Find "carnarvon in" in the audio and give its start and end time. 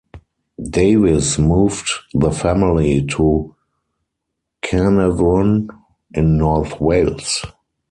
4.63-6.39